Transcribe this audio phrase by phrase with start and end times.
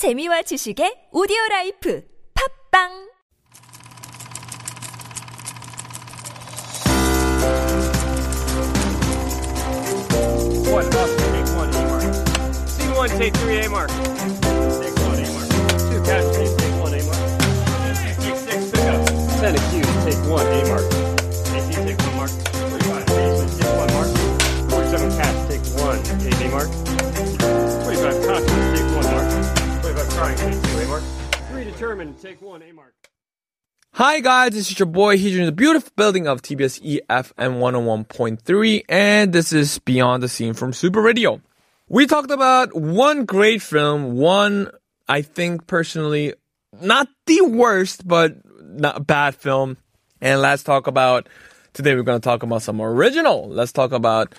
[0.00, 2.00] 재미와 지식의 오디오 라이프
[2.32, 2.88] 팝빵
[10.72, 12.00] One, up, take one, A mark.
[12.66, 13.90] Scene one, take three, A mark.
[14.80, 15.48] Take one, A mark.
[15.84, 17.20] Two, catch, take, one, A mark.
[18.24, 19.04] Take six, pick up.
[19.36, 20.99] Ten, accused, take one, A mark.
[32.00, 32.94] Determined, take one, A mark.
[33.92, 38.84] Hi guys, this is your boy here in the beautiful building of TBS EFM 101.3
[38.88, 41.42] and this is Beyond the Scene from Super Radio.
[41.90, 44.70] We talked about one great film, one
[45.10, 46.32] I think personally
[46.80, 49.76] not the worst but not bad film.
[50.22, 51.28] And let's talk about
[51.74, 53.46] today we're going to talk about some original.
[53.50, 54.34] Let's talk about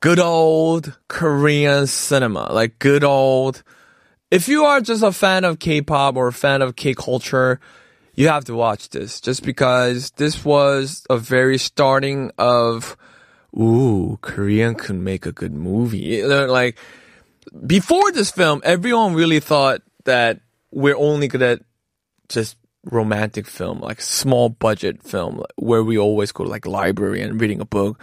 [0.00, 3.62] good old Korean cinema, like good old
[4.30, 7.60] if you are just a fan of K-pop or a fan of K-culture,
[8.14, 12.96] you have to watch this just because this was a very starting of
[13.58, 16.22] ooh korean can make a good movie.
[16.22, 16.78] Like
[17.66, 21.62] before this film everyone really thought that we're only good at
[22.28, 27.40] just romantic film like small budget film where we always go to like library and
[27.40, 28.00] reading a book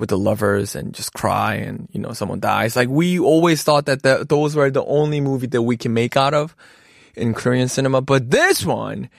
[0.00, 2.74] with the lovers and just cry and you know someone dies.
[2.74, 6.16] Like we always thought that the, those were the only movie that we can make
[6.16, 6.56] out of
[7.14, 8.00] in korean cinema.
[8.00, 9.10] But this one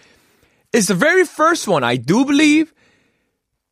[0.74, 2.74] is the very first one, I do believe,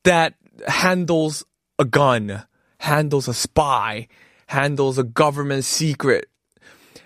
[0.04, 0.36] that
[0.68, 1.44] handles
[1.80, 2.44] a gun,
[2.78, 4.08] handles a spy,
[4.48, 6.30] handles a government secret,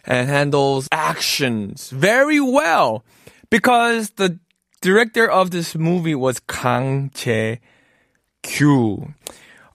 [0.06, 3.06] and handles actions very well.
[3.50, 4.40] Because the
[4.82, 7.12] director of this movie was Kang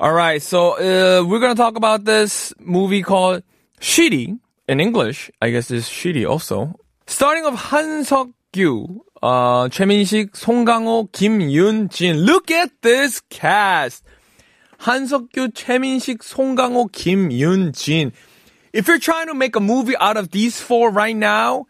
[0.01, 3.43] all right, so uh, we're gonna talk about this movie called
[3.81, 5.29] Shiri in English.
[5.43, 6.79] I guess it's Shiri also.
[7.09, 9.69] Starting of 한석규, uh,
[11.13, 12.17] Kim Yun-jin.
[12.19, 14.05] Look at this cast.
[14.83, 15.53] 한석규,
[16.93, 18.13] Kim Yun-jin.
[18.73, 21.67] If you're trying to make a movie out of these four right now,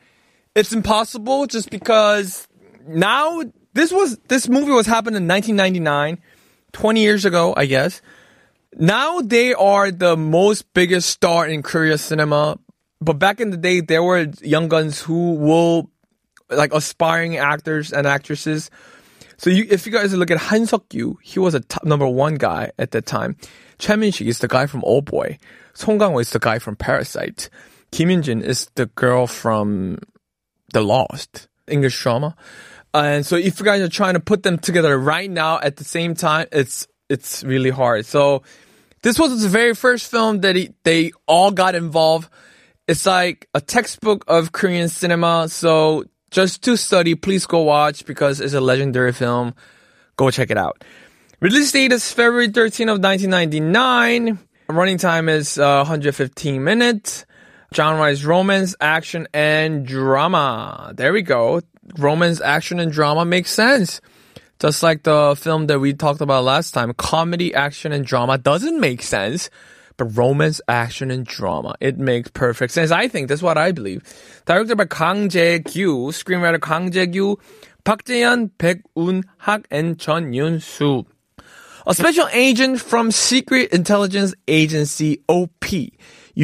[0.55, 2.47] it's impossible just because
[2.87, 6.19] now this was this movie was happened in 1999
[6.73, 8.03] 20 years ago, I guess.
[8.77, 12.59] Now they are the most biggest star in Korea cinema.
[13.01, 15.91] But back in the day, there were young guns who will
[16.51, 18.71] like aspiring actors and actresses.
[19.37, 22.34] So you, if you guys look at Han Seok-gyu, he was a top number one
[22.34, 23.37] guy at that time.
[23.79, 25.39] Choi Min-sik is the guy from Old Boy.
[25.75, 27.49] Song Kang-ho is the guy from Parasite.
[27.93, 29.99] Kim Yun-jin is the girl from
[30.73, 32.35] The Lost, English drama.
[32.94, 35.84] And so if you guys are trying to put them together right now at the
[35.84, 38.06] same time, it's it's really hard.
[38.06, 38.43] So
[39.03, 42.28] this was the very first film that he, they all got involved.
[42.87, 45.49] It's like a textbook of Korean cinema.
[45.49, 49.55] So just to study, please go watch because it's a legendary film.
[50.16, 50.84] Go check it out.
[51.41, 54.38] Release date is February 13th of 1999.
[54.69, 57.25] Running time is uh, 115 minutes.
[57.75, 60.93] Genre romance, action, and drama.
[60.97, 61.61] There we go.
[61.99, 64.01] Romance, action, and drama makes sense.
[64.59, 68.81] Just like the film that we talked about last time, comedy, action, and drama doesn't
[68.81, 69.51] make sense.
[69.97, 72.91] But romance, action, and drama, it makes perfect sense.
[72.91, 74.03] I think that's what I believe.
[74.47, 77.37] Directed by Kang Jae-kyu, screenwriter Kang Jae-kyu,
[77.85, 81.05] Park Jae-hyun, Baek Un-hak, and Chun Yun-soo.
[81.87, 85.65] A special agent from Secret Intelligence Agency OP,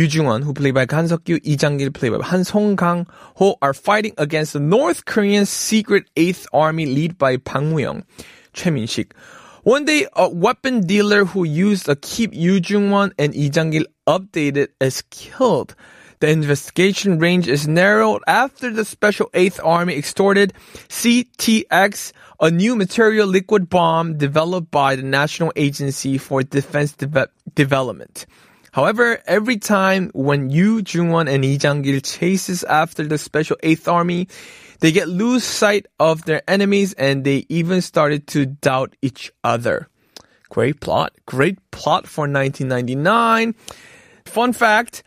[0.02, 3.06] Jung-won, who played by Han Seok-gyu, Lee Jang-gil, played by Han Song-kang,
[3.36, 8.04] who are fighting against the North Korean Secret Eighth Army led by Bang Woo-young,
[8.52, 9.14] Choi Min-sik.
[9.62, 14.68] One day, a weapon dealer who used to keep Yu Jung-won and Lee Jang-gil updated
[14.80, 15.76] is killed.
[16.18, 20.54] The investigation range is narrowed after the Special 8th Army extorted
[20.88, 28.26] CTX, a new material liquid bomb developed by the National Agency for Defense Deve- Development.
[28.74, 34.26] However, every time when Yu Jung-won and Lee Jang-gil chases after the Special 8th Army,
[34.80, 39.86] they get lose sight of their enemies and they even started to doubt each other.
[40.48, 41.12] Great plot.
[41.24, 43.54] Great plot for 1999.
[44.26, 45.04] Fun fact.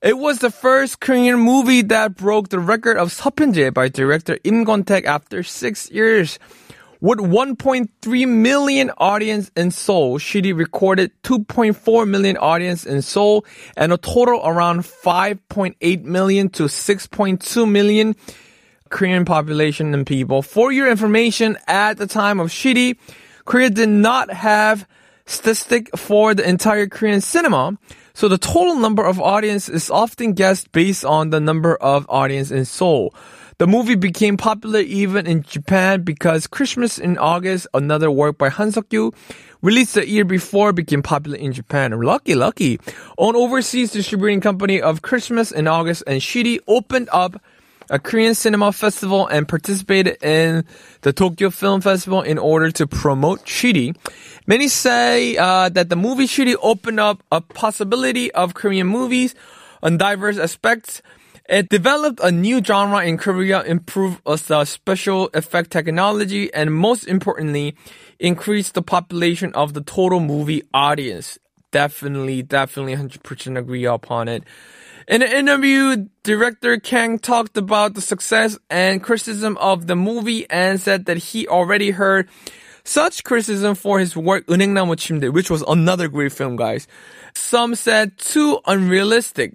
[0.00, 4.64] It was the first Korean movie that broke the record of Seopyeonjae by director Im
[4.64, 6.38] Kwon-taek after six years.
[7.00, 13.44] With 1.3 million audience in Seoul, Shiri recorded 2.4 million audience in Seoul
[13.76, 18.16] and a total around 5.8 million to 6.2 million
[18.88, 20.42] Korean population and people.
[20.42, 22.98] For your information, at the time of Shiri,
[23.44, 24.84] Korea did not have
[25.24, 27.78] statistic for the entire Korean cinema.
[28.12, 32.50] So the total number of audience is often guessed based on the number of audience
[32.50, 33.14] in Seoul.
[33.58, 38.70] The movie became popular even in Japan because Christmas in August, another work by Han
[38.70, 39.12] Seok-kyu,
[39.62, 41.90] released the year before, became popular in Japan.
[42.00, 42.78] Lucky, lucky.
[43.18, 47.42] Own overseas distributing company of Christmas in August and Shiri opened up
[47.90, 50.64] a Korean cinema festival and participated in
[51.00, 53.96] the Tokyo Film Festival in order to promote Shiri.
[54.46, 59.34] Many say uh, that the movie Shiri opened up a possibility of Korean movies
[59.82, 61.02] on diverse aspects.
[61.48, 67.04] It developed a new genre in Korea, improved the uh, special effect technology, and most
[67.04, 67.74] importantly,
[68.18, 71.38] increased the population of the total movie audience.
[71.70, 74.44] Definitely, definitely 100% agree upon it.
[75.08, 80.78] In an interview, director Kang talked about the success and criticism of the movie and
[80.78, 82.28] said that he already heard
[82.84, 86.86] such criticism for his work Eunhaengnamu Chimdae, which was another great film, guys.
[87.34, 89.54] Some said too unrealistic.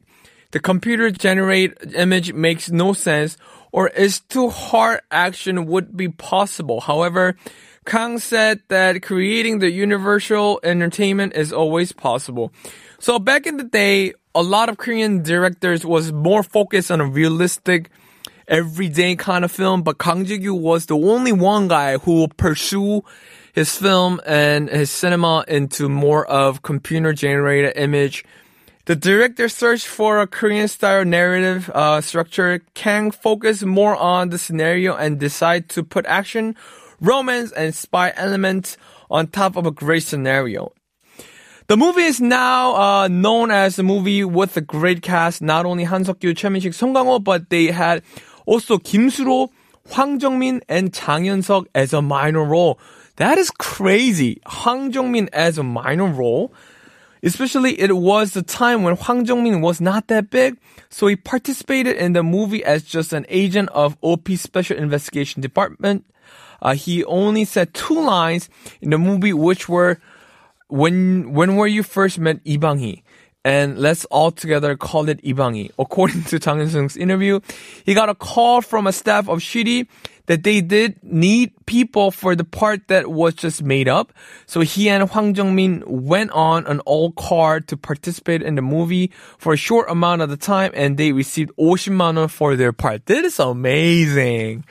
[0.54, 3.38] The computer generated image makes no sense
[3.72, 6.80] or is too hard action would be possible.
[6.80, 7.36] However,
[7.88, 12.54] Kang said that creating the universal entertainment is always possible.
[13.00, 17.06] So back in the day, a lot of Korean directors was more focused on a
[17.06, 17.90] realistic,
[18.48, 23.04] everyday kind of film, but Kang Ji-gyu was the only one guy who will pursue
[23.54, 28.24] his film and his cinema into more of computer generated image.
[28.86, 32.60] The director searched for a Korean style narrative uh, structure.
[32.74, 36.58] Kang focused more on the scenario and decided to put action,
[37.00, 38.76] romance, and spy elements
[39.10, 40.74] on top of a great scenario.
[41.68, 45.42] The movie is now uh, known as a movie with a great cast.
[45.42, 48.04] Not only Han Seok-kyu, Choi Min-sik, Song Kang-ho, but they had
[48.46, 49.50] also Kim Soo-ro,
[49.92, 52.78] Hwang Jung-min, and Chang Yeon-seok as a minor role.
[53.16, 54.42] That is crazy.
[54.46, 56.54] Hwang Jung-min as a minor role.
[57.24, 60.58] Especially it was the time when Hwang Jung-min was not that big,
[60.90, 66.06] so he participated in the movie as just an agent of OP Special Investigation Department.
[66.62, 68.50] Uh, he only said two lines
[68.82, 70.00] in the movie, which were
[70.68, 73.04] when when were you first met Lee?
[73.46, 75.72] And let's all together call it Bang-hee.
[75.78, 77.42] According to Chang Yeon-seok's interview,
[77.86, 79.88] he got a call from a staff of Shiri
[80.28, 84.14] that they did need people for the part that was just made up.
[84.46, 89.54] So he and Hwang Jung-min went on an all-car to participate in the movie for
[89.54, 93.06] a short amount of the time and they received 50만 won for their part.
[93.08, 94.66] That is amazing.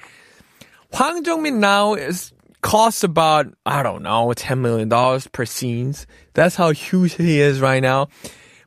[0.92, 2.32] Hwang Jung-min now is
[2.62, 4.88] costs about, I don't know, $10 million
[5.32, 6.06] per scenes.
[6.32, 8.08] That's how huge he is right now.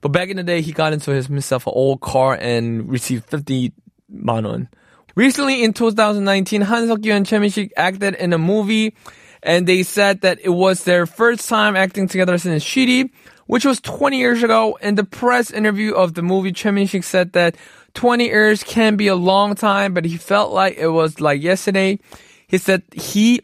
[0.02, 3.26] But back in the day, he got into his, himself an old car and received
[3.26, 3.74] 50
[4.10, 4.70] manon.
[5.16, 8.94] Recently in 2019, Han Seok-kyu and Choi Min-sik acted in a movie
[9.42, 13.10] and they said that it was their first time acting together since Shiri,
[13.46, 14.78] which was 20 years ago.
[14.82, 17.56] In the press interview of the movie, Choi Min-sik said that
[17.94, 22.00] 20 years can be a long time, but he felt like it was like yesterday.
[22.48, 23.40] He said he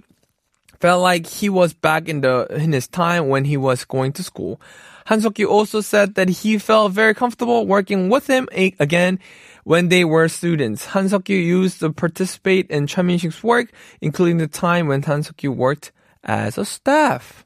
[0.82, 4.24] felt like he was back in the in his time when he was going to
[4.24, 4.60] school.
[5.06, 9.20] Han Seok-kyu also said that he felt very comfortable working with him again
[9.64, 10.86] when they were students.
[10.88, 13.72] Han Seok-kyu used to participate in Choi Min-sik's work,
[14.02, 15.92] including the time when Han Seok-kyu worked
[16.24, 17.46] as a staff.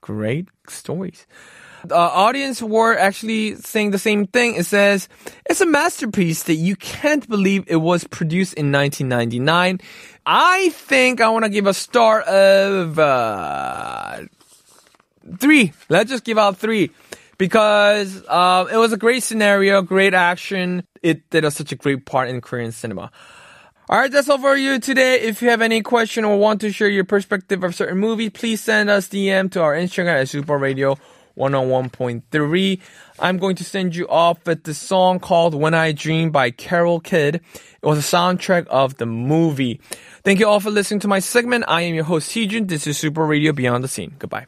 [0.00, 1.26] Great stories.
[1.84, 4.54] The audience were actually saying the same thing.
[4.54, 5.08] It says,
[5.50, 9.80] it's a masterpiece that you can't believe it was produced in 1999.
[10.24, 14.20] I think I want to give a star of uh,
[15.38, 15.72] three.
[15.88, 16.90] Let's just give out three
[17.38, 20.84] because uh, it was a great scenario, great action.
[21.02, 23.10] It did a, such a great part in Korean cinema.
[23.88, 25.20] All right, that's all for you today.
[25.20, 28.60] If you have any question or want to share your perspective of certain movie, please
[28.60, 30.96] send us DM to our Instagram at Super Radio
[31.36, 32.80] 101.3.
[33.18, 37.00] I'm going to send you off with the song called When I Dream by Carol
[37.00, 37.36] Kidd.
[37.36, 37.42] It
[37.82, 39.80] was a soundtrack of the movie.
[40.24, 41.64] Thank you all for listening to my segment.
[41.66, 42.68] I am your host, Heejun.
[42.68, 44.14] This is Super Radio Beyond the Scene.
[44.18, 44.46] Goodbye.